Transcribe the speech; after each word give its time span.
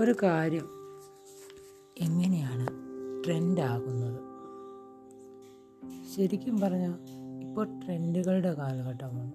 ഒരു 0.00 0.14
കാര്യം. 0.22 0.68
എങ്ങനെയാണ് 1.98 2.66
ട്രെൻഡാകുന്നത്? 3.24 4.20
ശരിക്കും 6.12 6.60
പറഞ്ഞാൽ 6.60 6.94
ഇപ്പോൾ 7.42 7.66
ട്രെൻഡുകളുടെ 7.84 8.52
കാലഘട്ടമാണ്. 8.52 9.32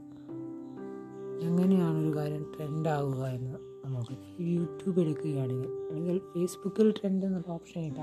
എങ്ങനെയാണ് 1.42 1.98
ഒരു 1.98 2.16
കാര്യം 2.16 2.54
ട്രെൻഡാകുക 2.58 3.26
എന്ന് 3.26 3.56
നമുക്ക് 3.86 4.42
യൂട്യൂബ് 4.42 5.00
എടുക്കുകയാണെങ്കിൽ 5.00 5.70
അല്ലെങ്കിൽ 5.70 6.20
ഫേസ്ബുക്കിൽ 6.20 6.92
ട്രെൻഡ് 6.92 7.26
എന്നുള്ള 7.26 7.52
ഓപ്ഷൻ 7.52 7.82
ഇല്ല. 7.82 8.02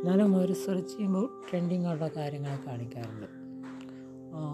എന്നാലും 0.00 0.36
അവർ 0.36 0.52
സെർച്ച് 0.54 0.94
ചെയ്യുമ്പോൾ 0.94 1.42
ട്രെൻഡിങ് 1.50 1.86
ആയിട്ടുള്ള 1.86 2.12
കാര്യങ്ങൾ 2.16 2.58
കാണിക്കാറുണ്ട് 2.66 3.26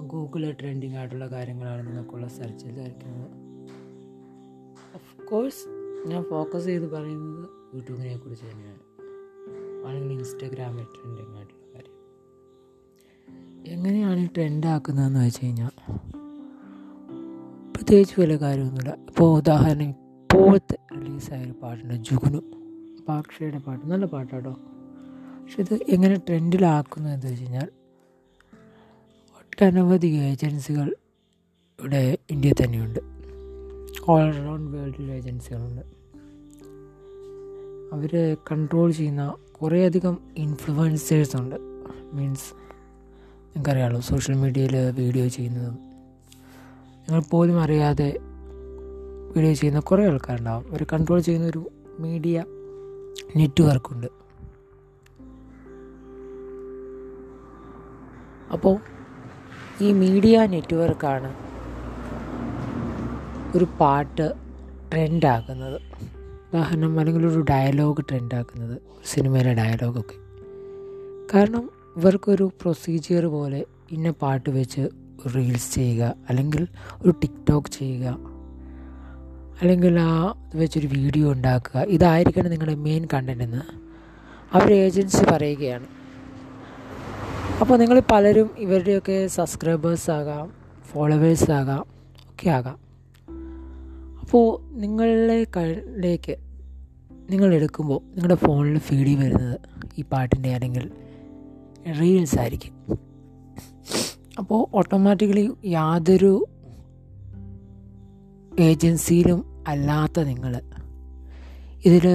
ഗൂഗിളിൽ 0.09 0.53
ട്രെൻഡിങ് 0.53 0.97
ആയിട്ടുള്ള 0.97 1.27
കാര്യങ്ങളാണ് 1.27 1.87
നിങ്ങൾക്കുള്ള 1.87 2.29
സെർച്ചിൽ 2.29 2.81
വരയ്ക്കുന്നത്. 2.81 3.31
ഓഫ് 4.95 5.29
കോഴ്സ് 5.29 5.88
ഞാൻ 6.07 6.25
ഫോക്കസ് 6.31 6.65
ചെയ്ത് 6.65 6.91
പറയുന്നത് 6.91 7.49
യൂട്യൂബിനെ 7.75 8.17
കുറിച്ച് 8.17 8.45
തന്നെയാണ്. 8.45 8.79
അല്ലെങ്കിൽ 9.87 10.15
ഇൻസ്റ്റാഗ്രാമിൽ 10.15 10.85
ട്രെൻഡിങ് 10.85 11.37
ആയിട്ടുള്ള 11.37 11.75
കാര്യം. 11.75 11.99
എങ്ങനെയാണ് 13.67 14.21
ഈ 14.21 14.27
ട്രെൻഡ് 14.27 14.67
ആക്കുന്നതെന്ന് 14.67 15.27
വെച്ച് 15.27 15.45
കഴിഞ്ഞാൽ 15.45 15.71
പ്രത്യേകിച്ച് 17.77 18.21
വലിയ 18.21 18.37
കാര്യമൊന്നുമില്ല. 18.37 18.91
ഇപ്പോൾ 18.91 19.39
ഉദാഹരണം 19.39 19.83
ഇപ്പോഴത്തെ 19.83 20.79
റിലീസായ 20.97 21.45
ഒരു 21.45 21.55
പാട്ടുണ്ട് 21.63 21.95
ജുഗുനു 21.95 22.41
പാക്ഷയുടെ 23.09 23.59
പാട്ട്. 23.59 23.87
നല്ല 23.87 24.07
പാട്ടാട്ടോ. 24.07 24.51
പക്ഷെ 24.51 25.61
ഇത് 25.61 25.75
എങ്ങനെ 25.89 26.15
ട്രെൻഡിലാക്കുന്നു 26.15 27.09
എന്ന് 27.09 27.27
വെച്ച് 27.27 27.43
കഴിഞ്ഞാൽ 27.43 27.69
ഒട്ടനവധി 29.39 30.07
ഏജൻസികൾ 30.07 30.95
ഇവിടെ 31.81 32.19
ഇന്ത്യയിൽ 32.31 32.65
തന്നെയുണ്ട്. 32.65 33.19
ഓൾ 34.09 34.35
അറൗണ്ട് 34.35 34.77
വേൾഡിൽ 34.77 35.11
ഏജൻസികളുണ്ട് 35.11 35.98
അവർ 37.93 38.37
കൺട്രോൾ 38.51 38.91
ചെയ്യുന്ന 38.91 39.23
കുറേയധികം 39.53 40.19
ഇൻഫ്ലുവൻസേഴ്സ് 40.37 41.37
ഉണ്ട്. 41.37 41.57
മീൻസ് 42.13 42.49
നിങ്ങൾക്കറിയാമല്ലോ 43.51 44.01
സോഷ്യൽ 44.01 44.35
മീഡിയയിൽ 44.35 44.91
വീഡിയോ 44.91 45.27
ചെയ്യുന്നതും 45.27 45.77
നിങ്ങൾ 47.03 47.23
പോലും 47.31 47.61
അറിയാതെ 47.63 48.09
വീഡിയോ 49.35 49.53
ചെയ്യുന്ന 49.53 49.81
കുറേ 49.81 50.07
ആൾക്കാരുണ്ടാവും. 50.07 50.65
അവർ 50.71 50.83
കൺട്രോൾ 50.93 51.21
ചെയ്യുന്ന 51.21 51.49
ഒരു 51.49 51.63
മീഡിയ 51.99 52.45
നെറ്റ്വർക്കുണ്ട് 53.37 54.07
അപ്പോൾ 58.53 58.77
ഈ 59.81 59.93
മീഡിയ 59.93 60.47
നെറ്റ്വർക്കാണ് 60.47 61.31
ഒരു 63.57 63.67
പാട്ട് 63.81 64.27
ട്രെൻഡാക്കുന്നത് 64.93 65.79
ഉദാഹരണം 66.53 66.99
അല്ലെങ്കിൽ 66.99 67.27
ഒരു 67.27 67.45
ഡയലോഗ് 67.51 68.03
ട്രെൻഡാക്കുന്നത് 68.11 68.81
സിനിമയിലെ 69.05 69.55
ഡയലോഗൊക്കെ 69.55 70.17
കാരണം 71.35 71.71
ഇവർക്കൊരു 71.97 72.53
പ്രൊസീജിയർ 72.63 73.27
പോലെ 73.27 73.65
ഇന്ന 73.91 74.11
പാട്ട് 74.11 74.51
വെച്ച് 74.51 74.89
റീൽസ് 75.35 75.75
ചെയ്യുക 75.75 76.15
അല്ലെങ്കിൽ 76.29 76.69
ഒരു 77.03 77.11
ടിക്ടോക്ക് 77.11 77.69
ചെയ്യുക 77.69 78.19
അല്ലെങ്കിൽ 79.61 80.01
ആ 80.01 80.35
വെച്ചൊരു 80.55 80.87
വീഡിയോ 80.87 81.33
ഉണ്ടാക്കുക 81.33 81.81
ഇതായിരിക്കണം 81.81 82.51
നിങ്ങളുടെ 82.51 82.75
മെയിൻ 82.75 83.09
കണ്ടന്റ് 83.15 83.45
എന്ന് 83.45 83.63
അവർ 84.53 84.73
ഏജൻസി 84.73 85.25
പറയുകയാണ്. 85.25 85.87
അപ്പോൾ 87.61 87.79
നിങ്ങൾ 87.79 88.03
പലരും 88.13 88.51
ഇവരുടെയൊക്കെ 88.59 89.27
സബ്സ്ക്രൈബേഴ്സ് 89.27 90.11
ആകാം 90.11 90.53
ഫോളോവേഴ്സ് 90.93 91.51
ആകാം 91.51 91.87
ഒക്കെ 92.31 92.51
ആകാം. 92.51 92.88
അപ്പോൾ 94.31 94.49
നിങ്ങളുടെ 94.81 95.37
കയ്യിലേക്ക് 95.57 96.37
നിങ്ങൾ 97.31 97.55
എടുക്കുമ്പോൾ 97.55 98.01
നിങ്ങളുടെ 98.15 98.35
ഫോണിൽ 98.35 98.79
ഫീഡ് 98.79 99.13
വരുന്നത് 99.21 99.61
ഈ 99.99 100.03
പാട്ടിന്റെ 100.13 100.55
അല്ലെങ്കിൽ 100.55 100.85
റീൽസ് 102.01 102.39
ആയിരിക്കും. 102.39 102.75
അപ്പോൾ 104.39 104.61
ഓട്ടോമാറ്റിക്കലി 104.75 105.45
യാതൊരു 105.65 106.33
ഏജൻസിയിലും 108.59 109.65
അല്ലാത്ത 109.67 110.21
നിങ്ങൾ 110.21 110.53
ഇതിൽ 111.85 112.07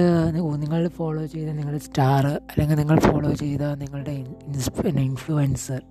നിങ്ങൾ 0.56 0.88
ഫോളോ 0.88 1.26
ചെയ്ത 1.26 1.48
നിങ്ങളുടെ 1.48 1.78
സ്റ്റാർ 1.78 2.26
അല്ലെങ്കിൽ 2.26 2.76
നിങ്ങൾ 2.76 3.00
ഫോളോ 3.00 3.32
ചെയ്ത 3.32 3.74
നിങ്ങളുടെ 3.82 4.14
ഇൻഫ്ലുവൻസർ 5.02 5.82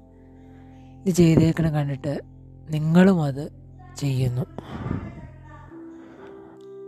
ഇത് 1.05 1.13
ചെയ്തേക്കണം 1.15 1.73
കണ്ടിട്ട് 1.73 2.15
നിങ്ങളും 2.69 3.23
അത് 3.23 3.51
ചെയ്യുന്നു. 3.95 4.45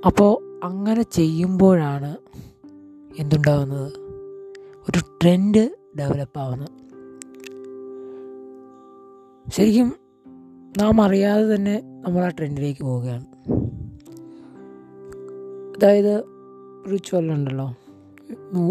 അപ്പോൾ 0.05 0.61
അങ്ങനെ 0.63 1.01
ചെയ്യുമ്പോഴാണ് 1.01 2.17
എന്തുണ്ടാവുന്നത്? 3.19 3.93
ഒരു 4.89 4.99
ട്രെൻഡ് 5.21 5.69
ഡെവലപ്പ് 5.99 6.39
ആവുന്നത്. 6.39 6.69
ശരിക്കും 9.51 9.95
നാം 10.77 11.01
അറിയാതെ 11.01 11.55
തന്നെ 11.55 11.81
നമ്മൾ 12.05 12.23
ആ 12.23 12.29
ട്രെൻഡിലേക്ക് 12.29 12.81
പോവുകയാണ്. 12.81 13.25
അതായത് 15.77 16.15
ഒരു 16.87 16.97
ചൊല്ലുണ്ടല്ലോ 16.97 17.75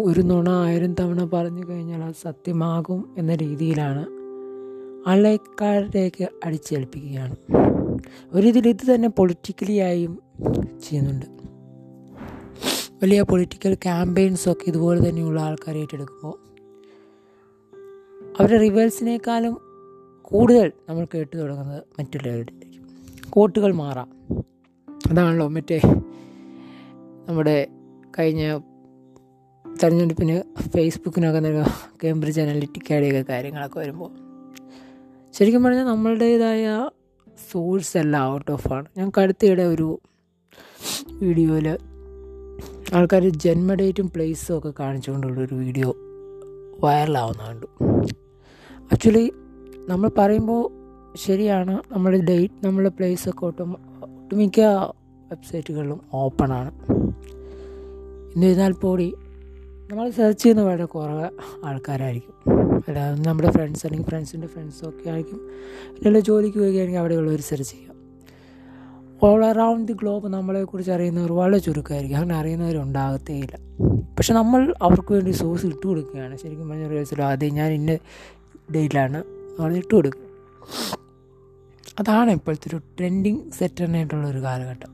ഒരു 0.05 0.21
നുണ 0.21 0.49
ആയിരം 0.49 0.95
തവണ 0.95 1.31
പറഞ്ഞു 1.33 1.69
കഴിഞ്ഞാൽ 1.69 2.03
അത് 2.03 2.15
സത്യമാകും 2.23 3.15
എന്ന 3.19 3.35
രീതിയിലാണ് 3.35 4.07
ആളേക്കാരിലേക്ക് 5.09 6.29
അടിച്ചേൽപ്പിക്കുകയാണ്. 6.45 7.64
ഒരിതിൽ 8.33 8.69
ഇത് 8.69 8.95
തന്നെ 8.95 9.09
പൊളിറ്റിക്കലി 9.09 9.77
ആയും 9.79 10.23
ചെയ്യുന്നുണ്ട്. 10.83 11.27
വലിയ 13.03 13.23
പൊളിറ്റിക്കൽ 13.23 13.75
ക്യാമ്പയിൻസൊക്കെ 13.75 14.69
ഇതുപോലെ 14.69 15.09
തന്നെയുള്ള 15.09 15.41
ആൾക്കാർ 15.41 15.79
ഏറ്റെടുക്കുമ്പോൾ 15.79 16.45
അവരുടെ 18.39 18.59
റിവേഴ്സിനേക്കാളും 18.59 19.61
കൂടുതൽ 20.23 20.73
നമ്മൾ 20.89 21.07
കേട്ടു 21.15 21.37
തുടങ്ങുന്നത് 21.37 21.83
മറ്റുള്ളവരുടെ 21.99 22.53
കോട്ടുകൾ 23.31 23.73
മാറാം. 23.75 24.11
അതാണല്ലോ 25.11 25.49
മറ്റേ 25.49 25.81
നമ്മുടെ 27.29 27.69
കഴിഞ്ഞ 28.19 28.59
തെരഞ്ഞെടുപ്പിന് 29.83 30.61
ഫേസ്ബുക്കിനൊക്കെ 30.61 31.41
നൽകുക 31.41 31.67
കേംബ്രിഡ്ജ് 32.05 32.41
അനലിറ്റിക്കയുടെയൊക്കെ 32.41 33.33
കാര്യങ്ങളൊക്കെ 33.33 33.79
വരുമ്പോൾ 33.79 34.11
ശരിക്കും 35.33 35.63
പറഞ്ഞാൽ 35.63 35.85
നമ്മളുടേതായ 35.85 36.91
സോഴ്സ് 37.51 37.99
എല്ലാം 37.99 38.33
ഔട്ട് 38.35 38.51
ഓഫ് 38.51 38.73
ആണ്. 38.73 38.87
ഞങ്ങൾക്ക് 38.97 39.21
അടുത്തിടെ 39.21 39.63
ഒരു 39.63 40.01
വീഡിയോയിൽ 41.23 41.79
ആൾക്കാർ 42.95 43.29
ജന്മ 43.29 43.75
ഡേറ്റും 43.75 44.11
പ്ലേസും 44.11 44.59
ഒക്കെ 44.59 44.73
കാണിച്ചുകൊണ്ടുള്ളൊരു 44.81 45.55
വീഡിയോ 45.55 45.97
വൈറലാവുന്ന 46.85 47.43
കണ്ടു. 47.43 47.67
ആക്ച്വലി 48.93 49.33
നമ്മൾ 49.89 50.11
പറയുമ്പോൾ 50.19 50.85
ശരിയാണ് 51.17 51.83
നമ്മുടെ 51.93 52.19
ഡേറ്റ് 52.19 52.67
നമ്മുടെ 52.67 52.89
പ്ലേസ് 52.89 53.29
ഒക്കെ 53.29 53.47
ഒട്ടും 53.47 53.77
ഒട്ടുമിക്ക 54.03 54.61
വെബ്സൈറ്റുകളിലും 55.31 56.01
ഓപ്പണാണ് 56.13 56.73
എന്നിരുന്നാൽ 58.35 58.73
പോടി 58.73 59.15
നമ്മൾ 59.91 60.11
സെർച്ച് 60.11 60.43
ചെയ്യുന്ന 60.43 60.63
വളരെ 60.63 60.85
കുറവ് 60.85 61.29
ആൾക്കാരായിരിക്കും. 61.65 62.35
അല്ലാതെ 62.89 63.23
നമ്മുടെ 63.29 63.51
ഫ്രണ്ട്സ് 63.51 63.87
അല്ലെങ്കിൽ 63.87 64.09
ഫ്രണ്ട്സിന്റെ 64.09 64.47
ഫ്രണ്ട്സും 64.47 64.89
ഒക്കെ 64.89 65.11
ആയിരിക്കും. 65.11 65.41
അല്ലെങ്കിൽ 65.97 66.21
ജോലിക്ക് 66.21 66.59
പോവുകയാണെങ്കിൽ 66.59 67.01
അവിടെയുള്ളവർ 67.01 67.41
സെർച്ച് 67.41 67.73
ചെയ്യാം 67.73 67.95
ഓൾ 69.23 69.45
അറൗണ്ട് 69.45 69.93
ദി 69.93 69.93
ഗ്ലോബ് 69.93 70.29
നമ്മളെക്കുറിച്ച് 70.29 70.93
അറിയുന്നവർ 70.93 71.33
വളരെ 71.33 71.59
ചുരുക്കമായിരിക്കും. 71.59 72.17
അങ്ങനെ 72.17 72.35
അറിയുന്നവരുണ്ടാകത്തേയില്ല 72.39 73.57
പക്ഷെ 74.17 74.35
നമ്മൾ 74.35 74.75
അവർക്ക് 74.83 75.13
വേണ്ടി 75.13 75.31
സോഴ്സ് 75.31 75.67
ഇട്ട് 75.67 75.87
കൊടുക്കുകയാണ്. 75.87 76.37
ശരിക്കും 76.37 76.69
പറഞ്ഞ 76.69 76.85
ഒരു 77.15 77.23
അതെ 77.23 77.49
ഞാൻ 77.49 77.73
ഇന്ന 77.73 77.99
ഡേറ്റിലാണ് 78.75 79.19
അവിടെ 79.61 79.75
ഇട്ട് 79.75 79.95
കൊടുക്കുക. 79.95 80.21
അതാണ് 81.99 82.31
ഇപ്പോഴത്തെ 82.31 82.69
ഒരു 82.69 82.81
ട്രെൻഡിങ് 82.99 83.41
സെറ്ററിനായിട്ടുള്ള 83.59 84.27
ഒരു 84.27 84.39
കാലഘട്ടം. 84.43 84.93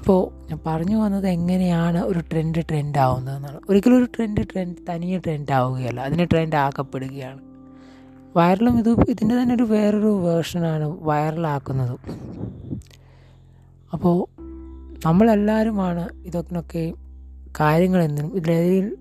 അപ്പോൾ 0.00 0.48
ഞാൻ 0.50 0.58
പറഞ്ഞു 0.66 0.96
വന്നത് 0.96 1.26
എങ്ങനെയാണ് 1.28 1.98
ഒരു 1.98 2.18
ട്രെൻഡ് 2.18 2.62
ട്രെൻഡ് 2.68 2.98
ആവുന്നതെന്നാണ്. 2.98 3.60
ഒരിക്കലും 3.68 3.96
ഒരു 3.96 4.04
ട്രെൻഡ് 4.04 4.44
ട്രെൻഡ് 4.52 4.76
തനിയെ 4.88 5.18
ട്രെൻഡ് 5.18 5.52
ആവുകയല്ല. 5.52 6.00
അതിന് 6.00 6.26
ട്രെൻഡ് 6.30 6.56
ആക്കപ്പെടുകയാണ്. 6.56 7.40
വൈറലും 8.36 8.78
ഇത് 8.78 9.00
ഇതിന്റെ 9.08 9.42
തന്നെ 9.42 9.54
ഒരു 9.54 9.62
വേറൊരു 9.62 10.20
വേർഷനാണ് 10.20 10.84
വൈറലാക്കുന്നത് 10.84 11.98
അപ്പോൾ 13.92 14.26
നമ്മളെല്ലാവരുമാണ് 15.06 16.08
ഇതൊക്കെ 16.24 16.92
കാര്യങ്ങൾ 17.60 18.02
എന്തിനും 18.02 18.36
ഇതിലേതിൽ 18.36 18.96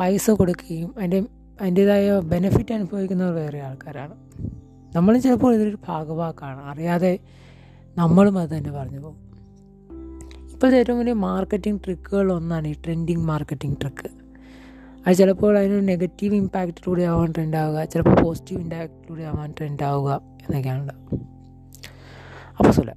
പൈസ 0.00 0.30
കൊടുക്കുകയും 0.30 0.94
അതിന്റെ 0.98 1.22
അതിന്റേതായ 1.60 2.20
ബെനിഫിറ്റ് 2.20 2.74
അനുഭവിക്കുന്നവർ 2.74 3.34
വേറെ 3.34 3.60
ആൾക്കാരാണ്. 3.60 4.14
നമ്മളും 4.96 5.22
ചിലപ്പോൾ 5.22 5.54
ഇതിലൊരു 5.54 5.78
ഭാഗവാക്കാണ്. 5.88 6.64
അറിയാതെ 6.64 7.18
നമ്മളും 7.98 8.38
അത് 8.38 8.50
തന്നെ 8.50 8.70
പറഞ്ഞു 8.70 8.98
പോകും. 8.98 9.27
ഇപ്പോഴത്തെ 10.60 10.78
ഏറ്റവും 10.78 10.98
വലിയ 10.98 11.12
മാർക്കറ്റിംഗ് 11.12 11.80
ട്രിക്കുകളൊന്നാണ് 11.84 12.68
ഈ 12.68 12.72
ട്രെൻഡിങ് 12.84 13.24
മാർക്കറ്റിംഗ് 13.24 13.76
ട്രിക്ക് 13.80 14.08
അത് 15.06 15.16
ചിലപ്പോൾ 15.16 15.58
അതിനൊരു 15.58 15.84
നെഗറ്റീവ് 15.84 16.34
ഇമ്പാക്റ്റിലൂടെ 16.34 17.02
ആവാൻ 17.02 17.32
ട്രെൻഡ് 17.32 17.56
ആവുക 17.56 17.84
ചിലപ്പോൾ 17.84 18.22
പോസിറ്റീവ് 18.22 18.60
ഇമ്പാക്റ്റിലൂടെ 18.60 19.22
ആവാൻ 19.22 19.54
ട്രെൻഡ് 19.58 19.84
ആവുക 19.84 20.20
എന്നൊക്കെയാണ്. 20.42 20.94
അപ്പോൾ 22.58 22.72
സുല 22.72 22.90